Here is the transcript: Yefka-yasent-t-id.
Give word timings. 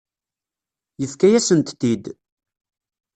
Yefka-yasent-t-id. 1.01 2.05